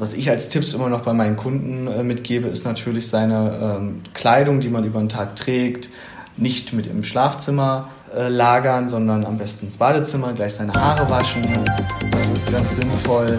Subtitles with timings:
[0.00, 4.00] Was ich als Tipps immer noch bei meinen Kunden äh, mitgebe, ist natürlich seine ähm,
[4.14, 5.90] Kleidung, die man über den Tag trägt,
[6.38, 11.42] nicht mit im Schlafzimmer äh, lagern, sondern am besten ins Badezimmer, gleich seine Haare waschen.
[12.12, 13.36] Das ist ganz sinnvoll.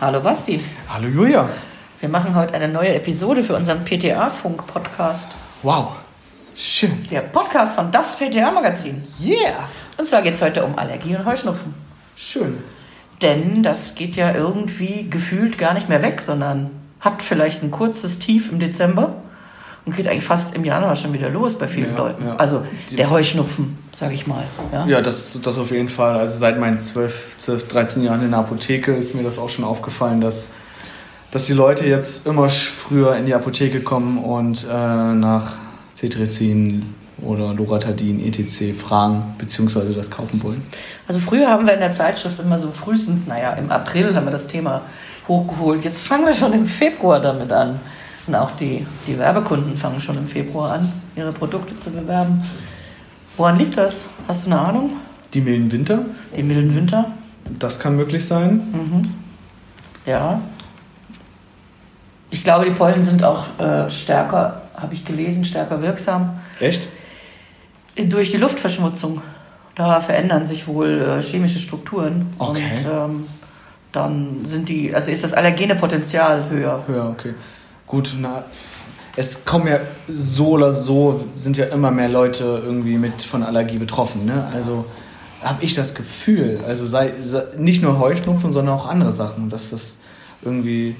[0.00, 0.60] Hallo Basti.
[0.88, 1.48] Hallo Julia.
[2.00, 5.32] Wir machen heute eine neue Episode für unseren PTA-Funk-Podcast.
[5.62, 6.03] Wow.
[6.56, 7.02] Schön.
[7.10, 9.02] Der Podcast von das PTA-Magazin.
[9.22, 9.68] Yeah.
[9.98, 11.74] Und zwar geht es heute um Allergie und Heuschnupfen.
[12.16, 12.56] Schön.
[13.22, 18.18] Denn das geht ja irgendwie gefühlt gar nicht mehr weg, sondern hat vielleicht ein kurzes
[18.18, 19.14] Tief im Dezember
[19.84, 22.24] und geht eigentlich fast im Januar schon wieder los bei vielen Ja, Leuten.
[22.24, 22.36] ja.
[22.36, 24.44] Also der Heuschnupfen, sage ich mal.
[24.72, 24.86] Ja?
[24.86, 26.16] Ja, das, das auf jeden Fall.
[26.16, 29.64] Also seit meinen 12, 12, 13 Jahren in der Apotheke ist mir das auch schon
[29.64, 30.46] aufgefallen, dass,
[31.32, 35.54] dass die Leute jetzt immer früher in die Apotheke kommen und äh, nach
[36.04, 38.76] Cetirizin oder Loratadin, etc.
[38.78, 40.62] fragen, beziehungsweise das kaufen wollen.
[41.06, 44.32] Also früher haben wir in der Zeitschrift immer so frühestens, naja, im April haben wir
[44.32, 44.82] das Thema
[45.28, 45.84] hochgeholt.
[45.84, 47.80] Jetzt fangen wir schon im Februar damit an.
[48.26, 52.42] Und auch die, die Werbekunden fangen schon im Februar an, ihre Produkte zu bewerben.
[53.36, 54.08] Woran liegt das?
[54.26, 54.90] Hast du eine Ahnung?
[55.32, 56.04] Die milden Winter,
[56.36, 57.06] Die milden Winter?
[57.58, 59.06] das kann möglich sein.
[60.06, 60.40] Ja.
[62.30, 66.88] Ich glaube, die Pollen sind auch äh, stärker, habe ich gelesen, stärker wirksam Echt?
[67.96, 69.22] durch die Luftverschmutzung.
[69.74, 72.32] Da verändern sich wohl äh, chemische Strukturen.
[72.38, 72.62] Okay.
[72.62, 73.26] Und ähm,
[73.90, 76.84] dann sind die, also ist das allergene Potenzial höher.
[76.88, 77.34] Ja, okay.
[77.86, 78.44] Gut, na,
[79.16, 79.78] es kommen ja
[80.08, 84.26] so oder so, sind ja immer mehr Leute irgendwie mit von Allergie betroffen.
[84.26, 84.48] Ne?
[84.54, 84.84] Also
[85.42, 89.70] habe ich das Gefühl, also sei, sei nicht nur Heuschnupfen, sondern auch andere Sachen, dass
[89.70, 89.96] das
[90.42, 90.96] irgendwie.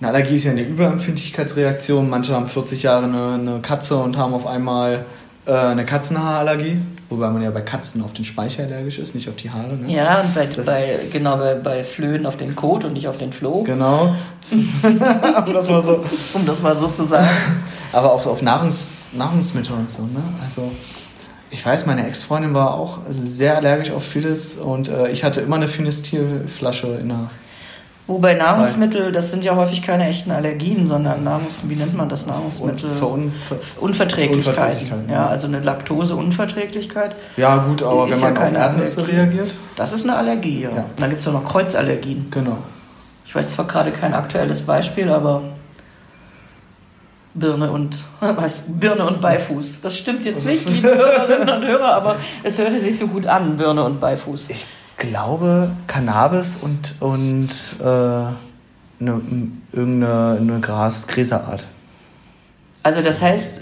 [0.00, 2.10] Eine Allergie ist ja eine Überempfindlichkeitsreaktion.
[2.10, 5.06] Manche haben 40 Jahre eine, eine Katze und haben auf einmal
[5.46, 9.36] äh, eine Katzenhaarallergie, wobei man ja bei Katzen auf den Speicher allergisch ist, nicht auf
[9.36, 9.74] die Haare.
[9.74, 9.90] Ne?
[9.90, 13.32] Ja, und bei, bei, genau, bei, bei Flöhen auf den Kot und nicht auf den
[13.32, 14.14] Floh, Genau.
[14.52, 16.04] um das mal so.
[16.34, 17.28] um das mal so zu sagen.
[17.92, 20.22] Aber auch so auf Nahrungs Nahrungsmittel und so, ne?
[20.44, 20.70] Also,
[21.50, 25.56] ich weiß, meine Ex-Freundin war auch sehr allergisch auf vieles und äh, ich hatte immer
[25.56, 27.30] eine Finestil-Flasche in der.
[28.08, 32.24] Wobei Nahrungsmittel, das sind ja häufig keine echten Allergien, sondern Nahrungs, wie nennt man das
[32.26, 32.88] Nahrungsmittel?
[32.88, 34.54] Verun ver Unverträglichkeiten.
[34.54, 35.26] Unverträglichkeiten, Ja, ja.
[35.26, 37.16] also eine Laktoseunverträglichkeit.
[37.36, 39.16] ja, gut, aber wenn ja man auf keine Erdnüsse Allergie.
[39.16, 39.50] reagiert.
[39.74, 40.70] Das ist eine Allergie, ja.
[40.70, 40.76] Ja.
[40.82, 42.28] Und dann gibt es auch noch Kreuzallergien.
[42.30, 42.58] Genau.
[43.24, 45.42] Ich weiß zwar gerade kein aktuelles Beispiel, aber
[47.34, 49.80] Birne und was, Birne und Beifuß.
[49.82, 53.56] Das stimmt jetzt nicht, liebe Hörerinnen und Hörer, aber es hörte sich so gut an,
[53.56, 54.50] Birne und Beifuß.
[54.50, 54.64] Ich
[54.98, 57.48] glaube, Cannabis und, und
[57.80, 58.34] äh, eine,
[59.72, 61.68] irgendeine eine Gras Gräserart.
[62.82, 63.60] Also das heißt,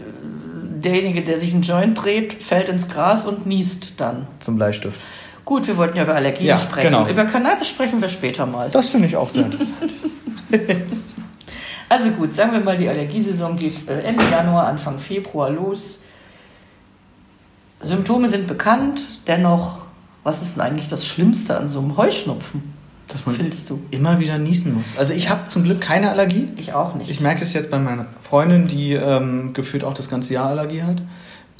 [0.84, 4.26] derjenige, der sich einen Joint dreht, fällt ins Gras und niest dann.
[4.40, 5.00] Zum Bleistift.
[5.44, 6.90] Gut, wir wollten ja über Allergien Ja, sprechen.
[6.90, 7.08] genau.
[7.08, 8.70] Über Cannabis sprechen wir später mal.
[8.70, 9.92] Das finde ich auch sehr interessant.
[11.88, 15.98] Also gut, sagen wir mal, die Allergiesaison geht äh, Ende Januar, Anfang Februar los.
[17.82, 19.83] Symptome sind bekannt, dennoch,
[20.24, 22.74] was ist denn eigentlich das Schlimmste an so einem Heuschnupfen,
[23.08, 23.80] Dass man findest du?
[23.90, 24.96] immer wieder niesen muss.
[24.98, 26.48] Also ich habe zum Glück keine Allergie.
[26.56, 27.10] Ich auch nicht.
[27.10, 30.82] Ich merke es jetzt bei meiner Freundin, die ähm, gefühlt auch das ganze Jahr Allergie
[30.82, 31.02] hat.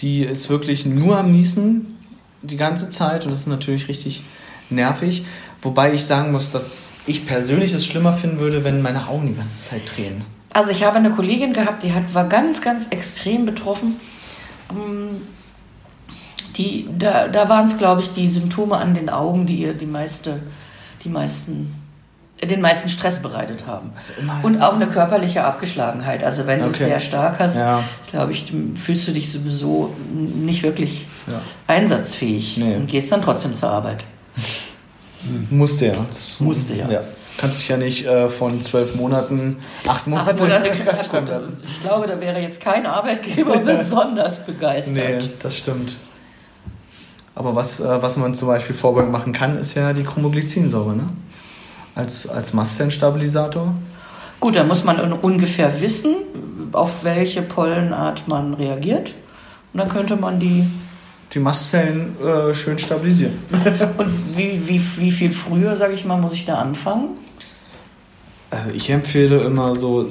[0.01, 1.97] Die ist wirklich nur am Niesen
[2.43, 4.25] die ganze Zeit und das ist natürlich richtig
[4.71, 5.25] nervig.
[5.63, 9.35] Wobei ich sagen muss, dass ich persönlich es schlimmer finden würde, wenn meine Augen die
[9.35, 10.23] ganze Zeit drehen.
[10.53, 13.97] Also ich habe eine Kollegin gehabt, die hat, war ganz, ganz extrem betroffen.
[14.71, 15.23] Ähm,
[16.57, 19.87] Die, da da waren es, glaube ich, die Symptome an den Augen, die ihr die
[19.87, 20.41] meiste,
[21.03, 21.75] die meisten,
[22.43, 23.93] den meisten Stress bereitet haben.
[23.97, 24.13] Also
[24.43, 26.23] Und auch eine körperliche Abgeschlagenheit.
[26.23, 26.85] Also wenn du es Okay.
[26.85, 27.83] sehr stark hast, Ja.
[28.11, 31.41] glaube ich, fühlst du dich sowieso nicht wirklich Ja.
[31.67, 32.77] einsatzfähig Nee.
[32.77, 34.05] und gehst dann trotzdem zur Arbeit.
[35.51, 35.95] Musste ja.
[36.41, 36.91] Musste ja.
[36.91, 37.01] ja.
[37.39, 39.57] Kannst dich ja nicht äh, von zwölf Monaten,
[39.89, 41.57] acht Monate, Acht Monate krank gut, lassen.
[41.65, 45.31] Ich glaube, da wäre jetzt kein Arbeitgeber besonders Nee, begeistert.
[45.41, 45.95] das stimmt.
[47.35, 51.09] Aber was, äh, was man zum Beispiel vorbeugend machen kann, ist ja die Chromoglycinsäure, ne?
[51.95, 53.75] Als, als Mastzellenstabilisator.
[54.41, 56.15] Gut, da muss man un- ungefähr wissen,
[56.73, 59.15] auf welche Pollenart man reagiert.
[59.73, 60.67] Und dann könnte man die
[61.33, 63.35] die Mastzellen äh, schön stabilisieren.
[63.97, 67.09] Und wie, wie, wie viel früher, sage ich mal, muss ich da anfangen?
[68.51, 70.09] Also ich empfehle immer so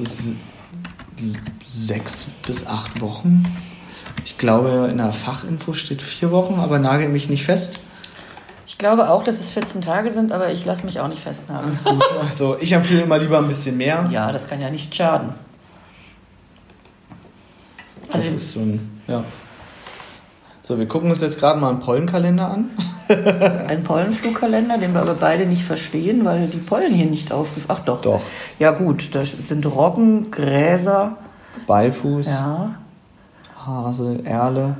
[1.63, 3.43] sechs bis acht Wochen.
[4.25, 7.81] Ich glaube, in der Fachinfo steht vier Wochen, aber nagel mich nicht fest.
[8.65, 11.77] Ich glaube auch, dass es 14 Tage sind, aber ich lasse mich auch nicht festnageln.
[11.83, 14.07] Gut, also ich empfehle immer lieber ein bisschen mehr.
[14.09, 15.33] Ja, das kann ja nicht schaden.
[18.07, 19.23] Das also, ist so ein, ja.
[20.61, 22.71] So, wir gucken uns jetzt gerade mal einen Pollenkalender an.
[23.67, 27.79] Ein Pollenflugkalender, den wir aber beide nicht verstehen, weil die Pollen hier nicht aufgeführt Ach
[27.79, 28.01] doch.
[28.01, 28.21] Doch.
[28.59, 31.17] Ja gut, das sind Roggen, Gräser.
[31.67, 32.27] Beifuß.
[32.27, 32.75] Ja.
[33.65, 34.75] Hase, Erle.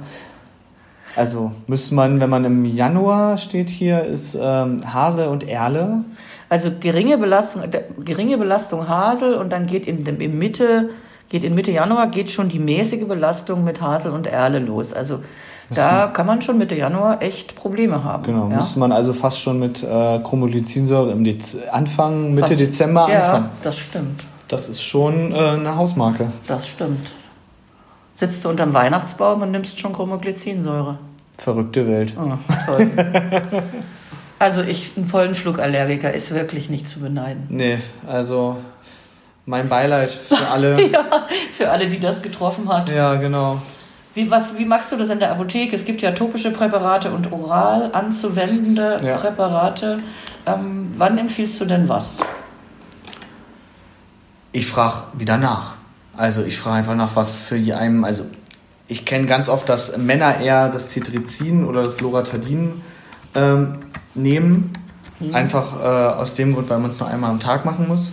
[1.15, 6.03] Also müsste man, wenn man im Januar steht hier, ist ähm, Hase und Erle.
[6.49, 7.63] Also geringe Belastung,
[8.03, 10.89] geringe Belastung Hasel und dann geht in, in Mitte,
[11.29, 14.93] geht in Mitte Januar geht schon die mäßige Belastung mit Hasel und Erle los.
[14.93, 15.19] Also
[15.73, 18.23] da kann man schon Mitte Januar echt Probleme haben.
[18.23, 18.57] Genau, ja?
[18.57, 22.61] müsste man also fast schon mit äh, Chromolithinsäure im Dez Anfang, Mitte fast.
[22.61, 23.45] Dezember anfangen.
[23.45, 24.25] Ja, das stimmt.
[24.47, 26.27] Das ist schon äh, eine Hausmarke.
[26.47, 27.13] Das stimmt.
[28.15, 30.99] Sitzt du unterm Weihnachtsbaum und nimmst schon Chromoglycinsäure.
[31.37, 32.13] Verrückte Welt.
[32.17, 32.33] Oh,
[32.65, 32.91] toll.
[34.39, 37.47] also ich, ein Pollenflugallergiker ist wirklich nicht zu beneiden.
[37.49, 38.57] Nee, also
[39.45, 40.81] mein Beileid für alle.
[40.91, 42.89] ja, für alle, die das getroffen hat.
[42.89, 43.59] Ja, genau.
[44.13, 45.75] Wie, was, wie machst du das in der Apotheke?
[45.75, 49.17] Es gibt ja topische Präparate und oral anzuwendende ja.
[49.17, 49.99] Präparate.
[50.45, 52.19] Ähm, wann empfiehlst du denn was?
[54.51, 55.77] Ich frage wieder nach.
[56.15, 58.25] Also ich frage einfach nach, was für einem, also
[58.87, 62.81] ich kenne ganz oft, dass Männer eher das Cetirizin oder das Loratadin
[63.35, 63.79] ähm,
[64.13, 64.73] nehmen.
[65.19, 65.35] Mhm.
[65.35, 65.85] Einfach äh,
[66.19, 68.11] aus dem Grund, weil man es nur einmal am Tag machen muss.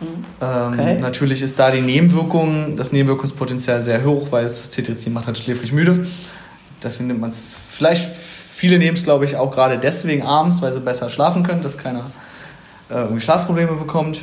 [0.00, 0.24] Mhm.
[0.40, 0.98] Ähm, okay.
[1.00, 5.38] natürlich ist da die Nebenwirkung, das Nebenwirkungspotenzial sehr hoch, weil es das Cetirizin macht halt
[5.38, 6.06] schläfrig müde.
[6.82, 10.72] Deswegen nimmt man es, vielleicht viele nehmen es glaube ich auch gerade deswegen abends, weil
[10.72, 12.04] sie besser schlafen können, dass keiner
[12.90, 14.20] äh, irgendwie Schlafprobleme bekommt.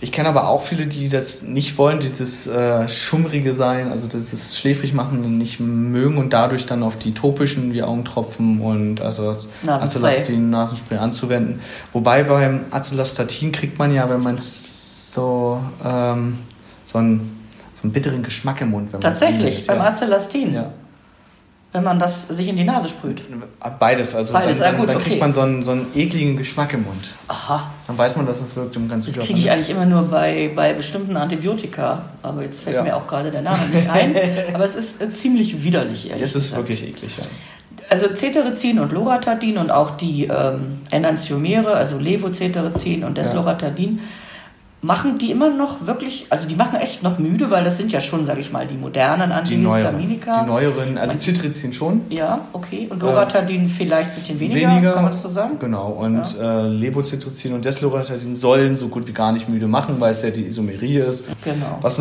[0.00, 4.58] Ich kenne aber auch viele, die das nicht wollen, dieses äh, Schummrige sein, also dieses
[4.58, 9.48] schläfrig machen nicht mögen und dadurch dann auf die topischen wie Augentropfen und also das
[9.66, 11.60] Acelastin, Nasenspray anzuwenden.
[11.92, 16.40] Wobei beim Acelastatin kriegt man ja, wenn man so, ähm,
[16.84, 17.46] so, einen,
[17.76, 18.90] so einen bitteren Geschmack im Mund.
[19.00, 19.84] Tatsächlich, beim ja.
[19.84, 20.52] Acelastin?
[20.52, 20.72] Ja
[21.76, 23.22] wenn man das sich in die Nase sprüht?
[23.78, 24.14] Beides.
[24.14, 25.04] Also Beides, dann, dann, gut, dann okay.
[25.04, 27.14] kriegt man so einen, so einen ekligen Geschmack im Mund.
[27.28, 27.70] Aha.
[27.86, 30.50] Dann weiß man, dass es wirkt im ganzen Das kriege ich eigentlich immer nur bei,
[30.56, 32.00] bei bestimmten Antibiotika.
[32.22, 32.82] Aber jetzt fällt ja.
[32.82, 34.16] mir auch gerade der Name nicht ein.
[34.54, 36.62] Aber es ist äh, ziemlich widerlich, ehrlich Es ist gesagt.
[36.62, 37.24] wirklich eklig, ja.
[37.90, 44.02] Also Cetirizin und Loratadin und auch die ähm, Enantiomere, also Levocetirizin und Desloratadin, ja
[44.82, 48.00] machen die immer noch wirklich, also die machen echt noch müde, weil das sind ja
[48.00, 50.44] schon, sage ich mal, die modernen Antihistaminika.
[50.44, 52.02] Die neueren, also Cetirizin schon.
[52.10, 52.86] Ja, okay.
[52.88, 55.58] Und Loratadin äh, vielleicht ein bisschen weniger, weniger, kann man das so sagen?
[55.58, 55.88] Genau.
[55.88, 56.60] Und ja.
[56.60, 60.30] äh, Levocetirizin und Desloratadin sollen so gut wie gar nicht müde machen, weil es ja
[60.30, 61.24] die Isomerie ist.
[61.42, 61.78] Genau.
[61.80, 62.00] Was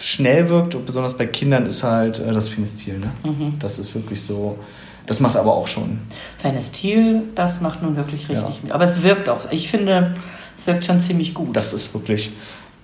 [0.00, 2.98] schnell wirkt, und besonders bei Kindern, ist halt äh, das Phenestil.
[2.98, 3.10] Ne?
[3.24, 3.58] Mhm.
[3.58, 4.58] Das ist wirklich so...
[5.06, 6.00] Das macht aber auch schon.
[6.36, 8.62] Phenestil, das macht nun wirklich richtig ja.
[8.64, 8.72] mit.
[8.72, 9.38] Aber es wirkt auch.
[9.52, 10.16] Ich finde,
[10.56, 11.54] es wirkt schon ziemlich gut.
[11.56, 12.32] Das ist wirklich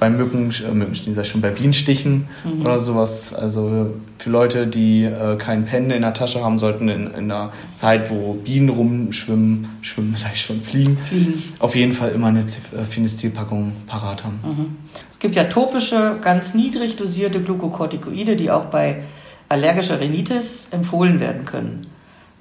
[0.02, 2.62] bei Mücken, äh, Mückenstichen, sag ich schon, bei Bienenstichen mhm.
[2.62, 3.32] oder sowas.
[3.32, 7.52] Also für Leute, die äh, keinen Pen in der Tasche haben, sollten in, in einer
[7.72, 11.40] Zeit, wo Bienen rumschwimmen, schwimmen, sag ich schon, fliegen, fliegen.
[11.60, 14.40] auf jeden Fall immer eine äh, Finestilpackung parat haben.
[14.42, 14.76] Mhm.
[15.08, 19.04] Es gibt ja topische, ganz niedrig dosierte Glukokortikoide, die auch bei
[19.48, 21.86] allergischer Rhinitis empfohlen werden können.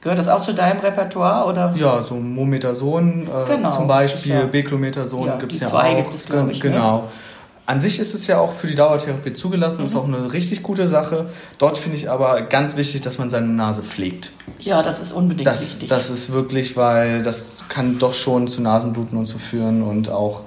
[0.01, 1.47] Gehört das auch zu deinem Repertoire?
[1.47, 1.73] Oder?
[1.77, 5.97] Ja, so Momethason äh, genau, zum Beispiel, ja, Beclomethason ja, gibt es ja zwei auch.
[5.97, 6.69] Gibt es, ich, ne?
[6.69, 6.97] genau.
[6.97, 7.03] Ne?
[7.67, 9.85] An sich ist es ja auch für die Dauertherapie zugelassen, mhm.
[9.85, 11.27] ist auch eine richtig gute Sache.
[11.59, 14.31] Dort finde ich aber ganz wichtig, dass man seine Nase pflegt.
[14.59, 15.89] Ja, das ist unbedingt das, wichtig.
[15.89, 20.41] Das ist wirklich, weil das kann doch schon zu Nasenbluten und so führen und auch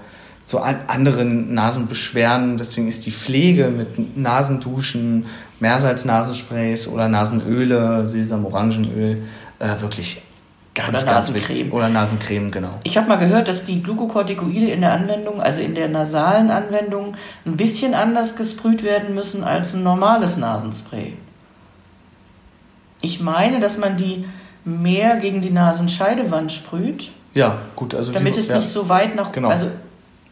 [0.44, 2.58] zu anderen Nasenbeschwerden.
[2.58, 5.25] Deswegen ist die Pflege mit Nasenduschen,
[5.61, 9.23] Meersalz-Nasensprays oder Nasenöle, Sesam-Orangenöl
[9.64, 10.23] äh, wirklich
[10.75, 11.73] ganz, Oder ganz wichtig.
[11.73, 12.80] Oder Nasencreme, genau.
[12.85, 17.16] Ich habe mal gehört, dass die Glukokortikoide in der Anwendung, also in der nasalen Anwendung,
[17.47, 21.14] ein bisschen anders gesprüht werden müssen als ein normales Nasenspray.
[23.00, 24.26] Ich meine, dass man die
[24.64, 27.11] mehr gegen die Nasenscheidewand sprüht.
[27.35, 27.94] Ja, gut.
[27.94, 28.56] Also damit die, es ja.
[28.56, 29.33] nicht so weit nach.
[29.33, 29.49] Genau.
[29.49, 29.71] Also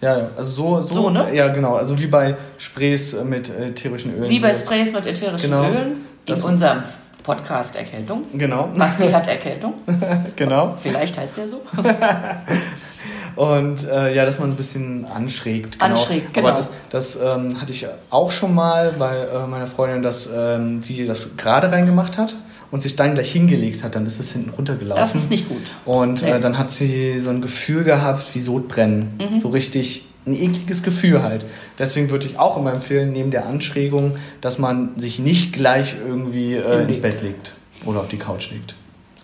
[0.00, 1.34] ja, also so, so, so ne?
[1.34, 1.76] Ja, genau.
[1.76, 4.28] Also wie bei Sprays mit ätherischen Ölen.
[4.28, 5.64] Wie bei Sprays mit ätherischen genau.
[5.64, 6.06] Ölen.
[6.26, 6.82] In unserem
[7.22, 8.24] Podcast Erkältung.
[8.34, 8.68] Genau.
[8.76, 9.74] Basti hat Erkältung.
[10.36, 10.76] genau.
[10.80, 11.60] Vielleicht heißt der so.
[13.36, 15.78] Und äh, ja, dass man ein bisschen anschrägt.
[15.78, 15.84] Genau.
[15.86, 16.48] Anschrägt, genau.
[16.48, 20.82] Aber das, das ähm, hatte ich auch schon mal bei äh, meiner Freundin, dass ähm,
[20.82, 22.36] die das gerade reingemacht hat
[22.70, 25.00] und sich dann gleich hingelegt hat, dann ist es hinten runtergelaufen.
[25.00, 25.62] Das ist nicht gut.
[25.84, 29.14] Und äh, dann hat sie so ein Gefühl gehabt wie Sodbrennen.
[29.18, 29.38] Mhm.
[29.38, 31.44] So richtig ein ekliges Gefühl halt.
[31.78, 36.54] Deswegen würde ich auch immer empfehlen, neben der Anschrägung, dass man sich nicht gleich irgendwie
[36.54, 37.22] äh, ins Bett.
[37.22, 38.74] Legt oder auf die Couch legt.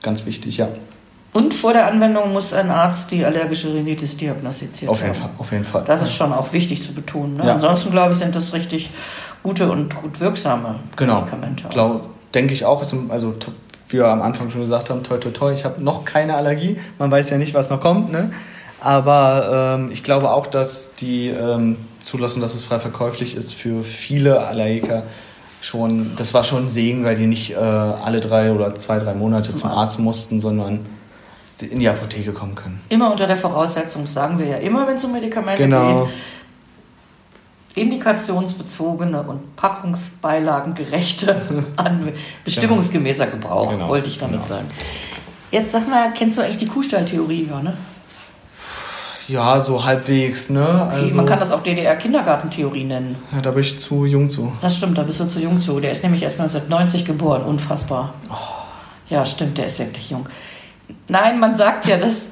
[0.02, 0.68] Ganz wichtig, ja.
[1.32, 5.14] Und vor der Anwendung muss ein Arzt die allergische Rhinitis diagnostiziert Auf jeden.
[5.14, 5.84] Fall, auf jeden Fall.
[5.86, 7.34] Das ist schon auch wichtig zu betonen.
[7.34, 7.46] Ne?
[7.46, 7.54] Ja.
[7.54, 8.90] Ansonsten, glaube ich, sind das richtig
[9.42, 11.16] gute und gut wirksame Genau.
[11.20, 11.68] Medikamente.
[11.68, 12.82] Glaub, denke ich auch.
[13.10, 13.34] Also,
[13.88, 16.78] wie wir am Anfang schon gesagt haben, toi, toi, toi, ich habe noch keine Allergie.
[16.98, 18.10] Man weiß ja nicht, was noch kommt.
[18.10, 18.32] Ne?
[18.80, 23.82] Aber ähm, ich glaube auch, dass die ähm, zulassen, dass es frei verkäuflich ist für
[23.82, 25.02] viele Allergiker
[25.60, 29.14] schon, das war schon ein Segen, weil die nicht äh, alle drei oder zwei, drei
[29.14, 29.78] Monate Zum zum, Arzt.
[29.78, 29.98] Arzt.
[29.98, 30.86] mussten, sondern
[31.50, 32.80] sie in die Apotheke kommen können.
[32.88, 36.04] Immer unter der Voraussetzung, das sagen wir ja immer, wenn es um Medikamente Genau.
[36.04, 36.14] geht,
[37.82, 42.12] indikationsbezogene und packungsbeilagengerechte, an,
[42.44, 43.88] bestimmungsgemäßer Gebrauch, Genau.
[43.88, 44.46] wollte ich damit Genau.
[44.46, 44.70] sagen.
[45.50, 47.76] Jetzt sag mal, kennst du eigentlich die Kuhstalltheorie, ja, ne?
[49.28, 50.86] Ja, so halbwegs, ne?
[50.86, 53.16] Okay, Also, man kann das auch DDR-Kindergartentheorie nennen.
[53.32, 54.52] ja, da bin ich zu jung zu.
[54.62, 55.78] Das stimmt, da bist du zu jung zu.
[55.80, 58.14] Der ist nämlich erst 1990 geboren, unfassbar.
[59.10, 60.26] Ja, stimmt, der ist wirklich jung.
[61.08, 62.28] Nein, man sagt ja, dass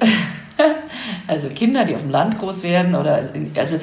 [1.27, 3.21] also Kinder, die auf dem Land groß werden oder
[3.55, 3.79] also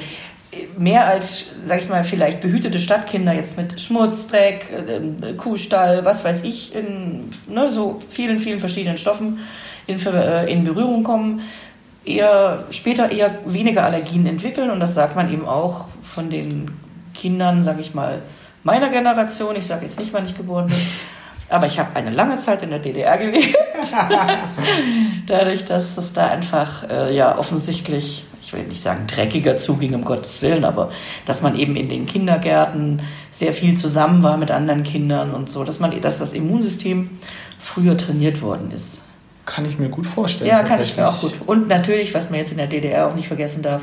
[0.77, 6.23] mehr als, sag ich mal, vielleicht behütete Stadtkinder jetzt mit Schmutz, Dreck, äh, Kuhstall, was
[6.23, 9.39] weiß ich, in ne, so vielen, vielen verschiedenen Stoffen
[9.87, 11.41] in, äh, in Berührung kommen,
[12.05, 16.71] eher später eher weniger Allergien entwickeln und das sagt man eben auch von den
[17.13, 18.21] Kindern, sag ich mal,
[18.63, 19.55] meiner Generation.
[19.55, 20.77] Ich sage jetzt nicht, wann ich geboren bin,
[21.49, 23.55] aber ich habe eine lange Zeit in der DDR gelebt.
[25.27, 30.03] Dadurch, dass es da einfach äh, ja offensichtlich, ich will nicht sagen dreckiger zuging, um
[30.03, 30.91] Gottes Willen, aber
[31.25, 35.63] dass man eben in den Kindergärten sehr viel zusammen war mit anderen Kindern und so,
[35.63, 37.09] dass man, dass das Immunsystem
[37.59, 39.01] früher trainiert worden ist.
[39.45, 40.49] Kann ich mir gut vorstellen.
[40.49, 41.33] Ja, kann ich mir auch gut.
[41.45, 43.81] Und natürlich, was man jetzt in der DDR auch nicht vergessen darf,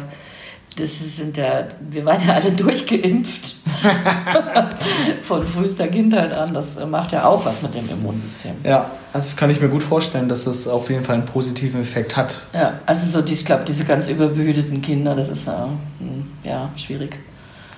[0.77, 3.57] das sind ja, wir waren ja alle durchgeimpft.
[5.23, 6.55] Von frühester Kindheit an.
[6.55, 8.53] Das macht ja auch was mit dem Immunsystem.
[8.65, 11.81] Ja, also das kann ich mir gut vorstellen, dass das auf jeden Fall einen positiven
[11.81, 12.47] Effekt hat.
[12.53, 17.19] Ja, also so, ich glaube, diese ganz überbehüteten Kinder, das ist ja, hm, ja schwierig.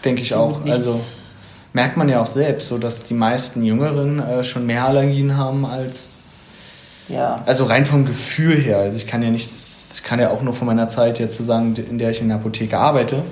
[0.04, 0.64] Denke ich auch.
[0.66, 1.00] Also
[1.72, 5.66] merkt man ja auch selbst, so dass die meisten Jüngeren äh, schon mehr Allergien haben
[5.66, 6.13] als
[7.08, 8.78] ja, also rein vom Gefühl her.
[8.78, 9.48] Also ich kann ja nicht,
[9.94, 12.38] ich kann ja auch nur von meiner Zeit jetzt sagen, in der ich in der
[12.38, 13.22] Apotheke arbeite.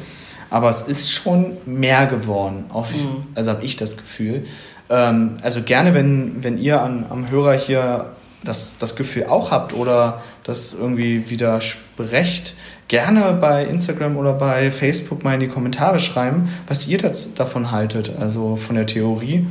[0.50, 2.66] Aber es ist schon mehr geworden.
[2.68, 3.26] Auf, Mhm.
[3.34, 4.44] Also habe ich das Gefühl.
[4.90, 8.06] Ähm, also gerne, wenn, wenn ihr an, am Hörer hier
[8.44, 12.54] das, das Gefühl auch habt oder das irgendwie widersprecht,
[12.88, 17.70] gerne bei Instagram oder bei Facebook mal in die Kommentare schreiben, was ihr das, davon
[17.70, 18.12] haltet.
[18.18, 19.46] Also von der Theorie.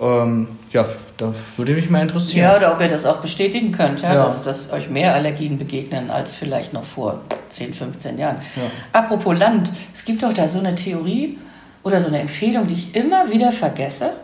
[0.00, 2.44] Ähm, ja, da würde mich mal interessieren.
[2.44, 4.22] ja, oder ob ihr das auch bestätigen könnt, ja, Ja.
[4.22, 8.36] Dass, dass euch mehr Allergien begegnen als vielleicht noch vor 10, 15 Jahren.
[8.56, 8.62] Ja.
[8.92, 11.38] Apropos Land, es gibt doch da so eine Theorie
[11.82, 14.14] oder so eine Empfehlung, die ich immer wieder vergesse.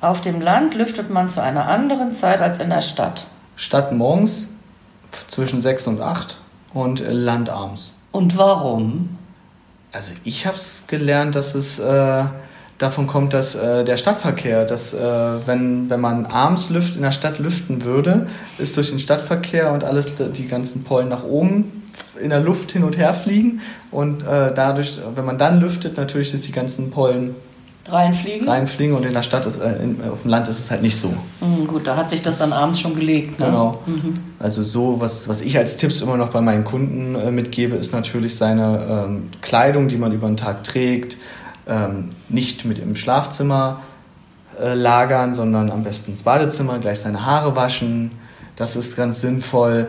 [0.00, 3.26] Auf dem Land lüftet man zu einer anderen Zeit als in der Stadt.
[3.56, 4.50] Stadt morgens
[5.26, 6.38] zwischen 6 und 8
[6.72, 7.94] und Land abends.
[8.12, 9.18] Und warum?
[9.90, 12.24] Also ich habe es gelernt, dass es äh,
[12.78, 15.00] davon kommt, dass äh, der Stadtverkehr, dass äh,
[15.46, 19.84] wenn, wenn man abends Lüft in der Stadt lüften würde, ist durch den Stadtverkehr und
[19.84, 21.82] alles, die ganzen Pollen nach oben
[22.20, 26.30] in der Luft hin und her fliegen und äh, dadurch, wenn man dann lüftet, natürlich,
[26.30, 27.34] dass die ganzen Pollen
[27.90, 28.46] Reinfliegen?
[28.46, 30.96] reinfliegen und in der Stadt ist, äh, in, auf dem Land ist es halt nicht
[30.96, 31.08] so.
[31.40, 33.38] Hm, gut, da hat sich das dann abends schon gelegt.
[33.38, 33.46] Ne?
[33.46, 33.82] Genau.
[34.38, 37.92] Also so, was, was ich als Tipps immer noch bei meinen Kunden äh, mitgebe, ist
[37.92, 41.16] natürlich seine ähm, Kleidung, die man über den Tag trägt,
[41.68, 43.80] ähm, nicht mit im Schlafzimmer
[44.60, 48.10] äh, lagern, sondern am besten ins Badezimmer, gleich seine Haare waschen.
[48.56, 49.88] Das ist ganz sinnvoll.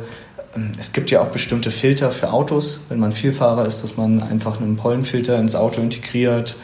[0.56, 4.22] Ähm, Es gibt ja auch bestimmte Filter für Autos, wenn man Vielfahrer ist, dass man
[4.22, 6.56] einfach einen Pollenfilter ins Auto integriert.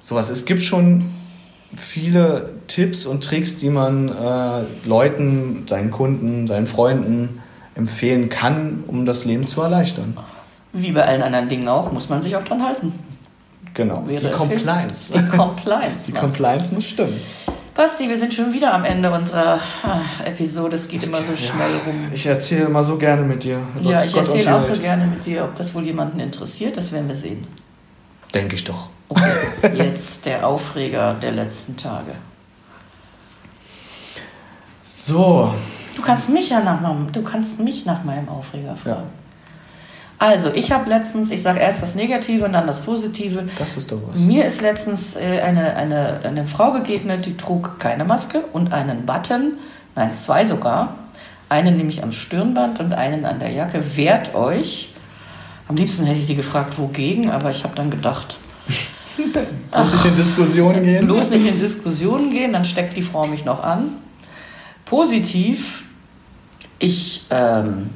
[0.00, 0.30] Sowas.
[0.30, 1.06] Es gibt schon
[1.74, 7.42] viele Tipps und Tricks, die man äh, Leuten, seinen Kunden, seinen Freunden
[7.74, 10.16] empfehlen kann, um das Leben zu erleichtern.
[10.72, 12.92] Wie bei allen anderen Dingen auch, muss man sich auch dran halten.
[13.76, 14.06] Genau.
[14.06, 15.12] Wäre die Compliance.
[15.12, 16.06] Die Compliance.
[16.06, 16.12] Die.
[16.12, 17.20] Compliance muss stimmen.
[17.74, 20.76] Basti, wir sind schon wieder am Ende unserer ah, Episode.
[20.76, 22.08] Es geht immer so Ja, schnell rum.
[22.10, 23.58] Ich erzähle immer so gerne mit dir.
[23.82, 24.80] Ja, ich erzähle auch so Welt.
[24.80, 27.46] gerne mit dir, ob das wohl jemanden interessiert, das werden wir sehen.
[28.32, 28.88] Denke ich doch.
[29.10, 29.30] Okay,
[29.74, 32.12] jetzt der Aufreger der letzten Tage.
[34.82, 35.52] So,
[35.96, 39.10] Du kannst mich ja nach meinem, du kannst mich nach meinem Aufreger fragen.
[40.18, 43.44] Also, ich habe letztens, ich sage erst das Negative und dann das Positive.
[43.58, 44.20] das ist doch was.
[44.20, 49.04] Mir ist letztens äh, eine, eine, eine Frau begegnet, die trug keine Maske und einen
[49.04, 49.58] Button
[49.96, 50.94] nein, zwei sogar.
[51.48, 53.96] Einen nämlich am Stirnband und einen an der Jacke.
[53.96, 54.92] Wehrt euch.
[55.68, 58.38] Am liebsten hätte ich sie gefragt, wogegen, aber ich habe dann gedacht,
[59.72, 61.06] bloß nicht in Diskussionen gehen.
[61.06, 63.96] Bloß nicht in Diskussionen gehen, dann steckt die Frau mich noch an.
[64.84, 65.84] Positiv,
[66.78, 67.90] ich ähm,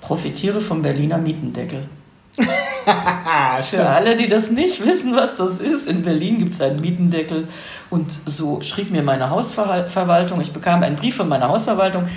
[0.00, 1.88] profitiere vom Berliner Mietendeckel.
[3.62, 7.48] Für alle, die das nicht wissen, was das ist, in Berlin gibt es einen Mietendeckel.
[7.90, 12.08] Und so schrieb mir meine Hausverwaltung, ich bekam einen Brief von meiner Hausverwaltung,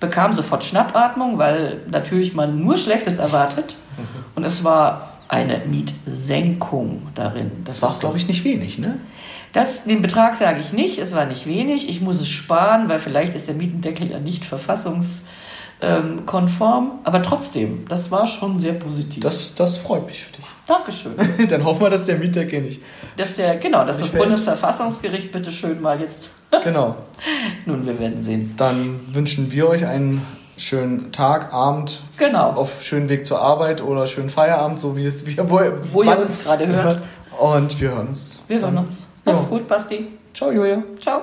[0.00, 3.76] bekam sofort Schnappatmung, weil natürlich man nur Schlechtes erwartet.
[4.34, 7.50] Und es war eine Mietsenkung darin.
[7.64, 9.00] Das, das war, glaube ich, nicht wenig, ne?
[9.52, 11.88] Das, den Betrag sage ich nicht, es war nicht wenig.
[11.88, 15.22] Ich muss es sparen, weil vielleicht ist der Mietendeckel ja nicht verfassungs
[15.80, 16.98] ähm, konform.
[17.04, 19.22] Aber trotzdem, das war schon sehr positiv.
[19.22, 20.44] Das, das freut mich für dich.
[20.66, 21.12] Dankeschön.
[21.48, 22.82] Dann hoffen wir, dass der Mietdeckel nicht.
[23.16, 26.30] Dass der, genau, dass das Bundesverfassungsgericht bitte schön mal jetzt.
[26.64, 26.96] genau.
[27.66, 28.54] Nun, wir werden sehen.
[28.56, 30.22] Dann wünschen wir euch einen
[30.56, 32.02] schönen Tag, Abend.
[32.16, 32.50] Genau.
[32.50, 35.60] Auf schönen Weg zur Arbeit oder schönen Feierabend, so wie es wir wo,
[35.92, 37.02] wo ihr uns gerade hört.
[37.38, 38.42] Und wir hören uns.
[38.48, 39.06] Wir hören uns.
[39.24, 39.50] Mach's ja.
[39.50, 40.08] gut, Basti.
[40.34, 40.82] Ciao, Julia.
[40.98, 41.22] Ciao.